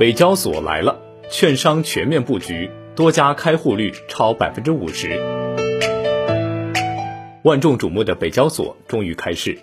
[0.00, 0.98] 北交所来了，
[1.30, 5.10] 券商全面布局，多家开户率超百分之五十。
[7.42, 9.58] 万众瞩目的北交所终于开市，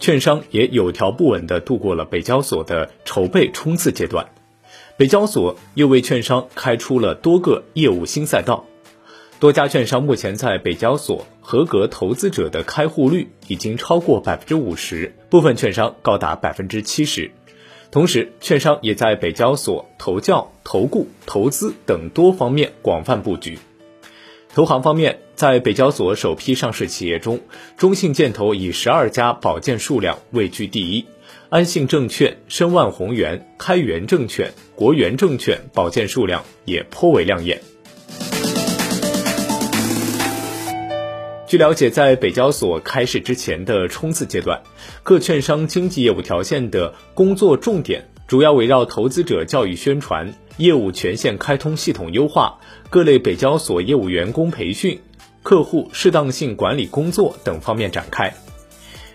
[0.00, 4.30] 券商也有条不紊地度过了北交所的筹备冲刺阶段。
[4.96, 8.64] 北交所又为券商开出了多个业务新赛道，
[9.40, 17.30] 多家券商目前在北交所合格投资者的开户率已经超过百分之五十，部分券商高达百分之七十。
[17.92, 23.58] 同时，券商也在北交所投教、投顾、投资等多方面广泛布局。
[24.54, 27.40] 投行方面，在北交所首批上市企业中，
[27.76, 31.04] 中信建投以十二家保荐数量位居第一，
[31.50, 37.60] 安信证券、申万宏源、开源证券、国元证券保荐数量也颇为亮眼。
[41.52, 44.62] 据了解，在北交所开市之前的冲刺阶段，
[45.02, 54.98] 各券商经纪业务条线的工作重点主要围绕投资者教育宣传、业务权限开通系统优化、各类北交所业务员工培训、
[55.42, 58.32] 客户适当性管理工作等方面展开。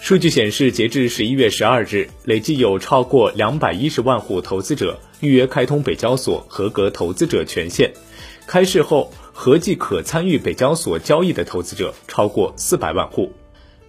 [0.00, 7.92] 数据显示，截至十一月十二日，累计有超过两百一十万户投资者预约开通北交所合格投资者权限，
[8.46, 9.12] 开市后。
[9.32, 13.32] 合计可参与北交所交易的投资者超过四百万户。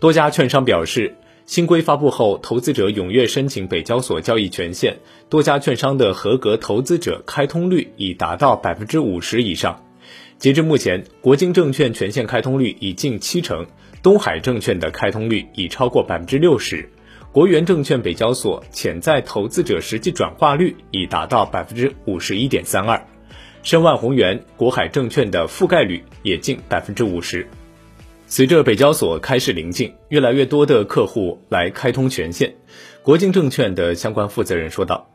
[0.00, 1.14] 多家券商表示，
[1.46, 4.96] 新规发布后，投资者踊跃申请北交所交易权限，
[5.28, 9.82] 多家券商的合格投资者开通率已达到百分之五十以上。
[10.38, 13.66] 截至目前，国金证券权限开通率已近七成，
[14.02, 16.90] 东海证券的开通率已超过百分之六十，
[17.32, 23.04] 国元证券北交所潜在投资者实际转化率已达到百分之五十一点三二。
[23.62, 27.46] 申万宏源、国海证券的覆盖率也近百分之五十。
[28.26, 32.54] 随着北交所开市临近，越来越多的客户来开通权限。
[33.02, 35.08] 国金证券的相关负责人说道：“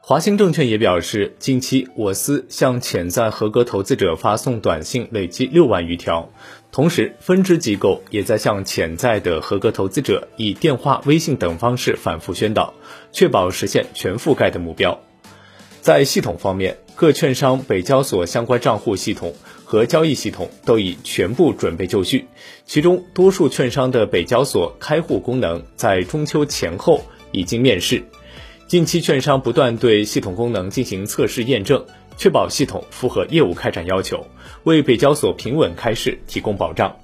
[0.00, 6.30] 华兴证券也表示，近期我司向潜在合格投资者发送短信累计六万余条，
[6.72, 12.72] 同时分支机构也在向潜在的合格投资者以电话、微信等方式反复宣导，
[13.12, 14.98] 确保实现全覆盖的目标。”
[15.82, 19.34] 在系统方面，各券商北交所相关账户系统
[19.64, 22.26] 和交易系统都已全部准备就绪。
[22.64, 27.02] 其中，多数券商的北交所开户功能在中秋前后
[27.32, 28.02] 已经面世。
[28.66, 31.84] 近期，券商不断对系统功能进行测试验证，
[32.16, 34.26] 确保系统符合业务开展要求，
[34.64, 36.96] 为北交所平稳开市提供保障。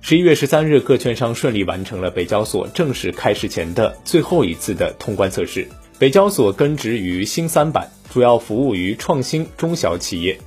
[0.00, 5.68] 十一月十三日，各券商顺利完成了北交所正式开市前的最后一次的通关测试。
[6.00, 7.90] 北交所根植于新三板。
[8.10, 10.40] 主要服务于创新中小企业。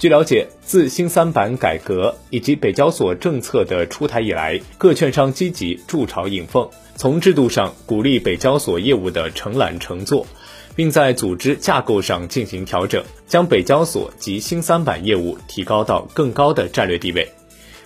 [0.00, 10.26] 据了解，自新三板改革以及北交所政策的出台以来，各券商积极筑巢引凤，从制度上鼓励北交所业务的承揽承做，
[10.74, 17.30] 并在组织架构上进行调整，将北交所及新三板业务提高到更高的战略地位。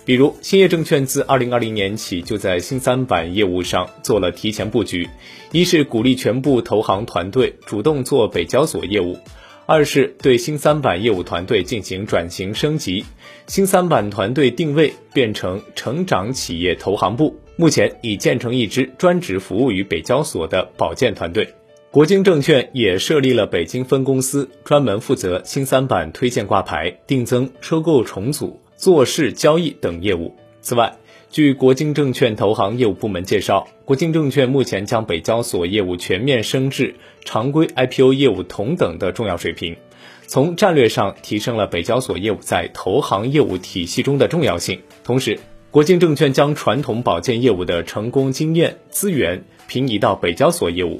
[0.03, 5.07] 比如，兴业证券自二零二零年起就在新三板业务上做了提前布局，
[5.51, 9.19] 一是鼓励全部投行团队主动做北交所业务，
[9.67, 13.05] 二是对新三板业务团队进行转型升级，
[13.45, 21.47] 新三板团队定位变成成长企业投行部，目前已建成一支专职服务于北交所的保荐团队。
[21.91, 28.60] 国金证券也设立了北京分公司，专门负责新三板推荐挂牌、定增、收购重组。
[28.81, 30.35] 做市交易等业务。
[30.59, 30.97] 此外，
[31.29, 39.77] 据国金证券投行业务部门介绍，国金证券目前将北交所业务全面升至常规 IPO 业务同等的重要水平，
[40.25, 44.81] 从战略上提升了北交所业务在投行业务体系中的重要性。
[45.03, 45.37] 同时，
[45.69, 50.99] 国金证券将传统保荐业务的成功经验资源平移到北交所业务，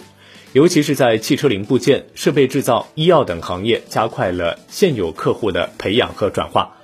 [0.54, 6.78] 尤其是在汽车零部件、设备制造、医药等行业，加快了现有客户的培养和转化。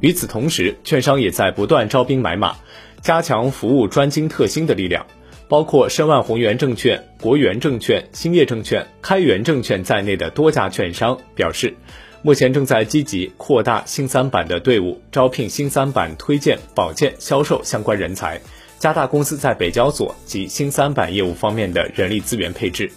[0.00, 2.56] 与此同时，券商也在不断招兵买马，
[3.02, 5.06] 加强服务专精特新的力量。
[5.48, 11.74] 包括申万宏源证券、国元证券、兴业证券、开源证券在内的多家券商表示，
[12.20, 18.38] 目前正在积极扩大新三板的队伍，招聘新三板推荐、保荐、销售相关人才，
[18.78, 22.90] 加大公司在北交所及新三板业务方面的人力资源配置。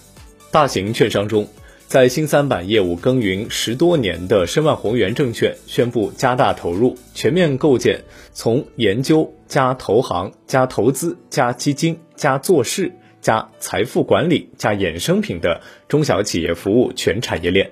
[0.52, 1.48] 大型券商中，
[1.92, 15.60] 在新三板业务耕耘十多年的申万宏源证券宣布加大投入，全面构建从研究加投行加投资加基金加做事加财富管理加衍生品的
[15.90, 17.70] 中小企业服务全产业链。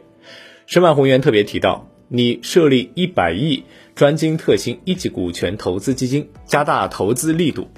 [0.65, 3.63] 申万宏源特别提到，拟设立一百亿
[3.95, 7.69] 专精特新一级股权投资基金，加大投资力度，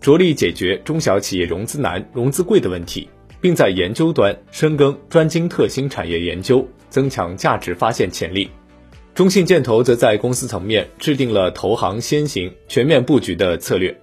[0.00, 3.08] 着力解决中小企业融资难、融资贵的问题。
[3.40, 8.50] 并在研究端深耕专精特新产业研究，增强价值发现潜力。
[9.14, 14.00] 中信建投则在公司层面制定了投行先行、全面布局的策略。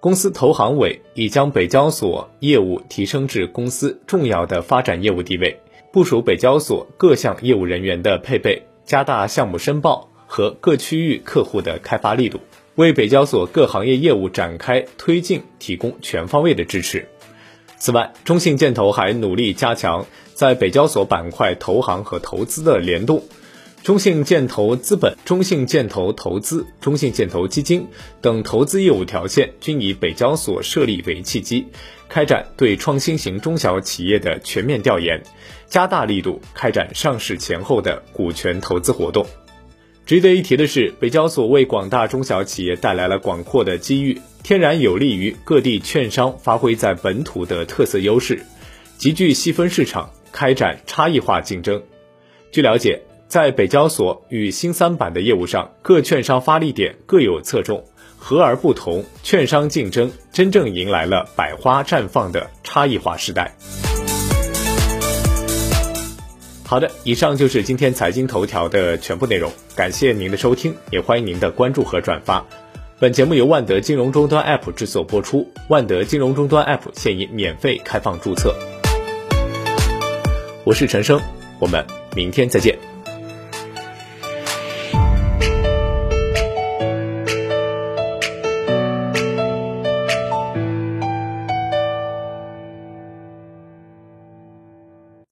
[0.00, 5.60] 公司投行委已将北交所业务提升至公司重要的发展业务地位，
[5.92, 12.40] 部署北交所各项业务人员的配备，加大项目申报和各区域客户的开发力度，
[12.76, 17.06] 为北交所各行业业务展开推进提供全方位的支持。
[17.80, 20.04] 此外，中信建投还努力加强
[20.34, 23.24] 在北交所板块投行和投资的联动。
[23.82, 27.86] 中信建投资本、中信建投投资、中信建投基金
[28.20, 31.66] 等投资业务条线均以北交所设立为契机，
[32.06, 35.22] 开展对创新型中小企业的全面调研，
[35.66, 39.24] 加大力度开展上市前后的股权投资活动。
[40.10, 48.44] 值得一提的是，北交所为广大中小企业带来了广阔的机遇，天然有利于各地券商发挥在本土的特色优势，
[48.98, 51.80] 集聚细分市场，开展差异化竞争。
[52.50, 53.00] 据了解。
[53.28, 57.84] 在北交所与新三板的业务上，各券商发力点各有侧重，
[58.16, 63.54] 和而不同，券商竞争真正迎来了百花绽放的差异化时代。
[66.70, 72.46] 好的，以上就是今天财经头条的全部内容，感谢您的收听，也欢迎您的关注和转发。
[73.00, 78.54] 本节目由万德金融终端 App 制作播出，万德金融终端 App 现已免费开放注册。
[80.62, 81.20] 我是陈生，
[81.58, 81.84] 我们
[82.14, 82.89] 明天再见。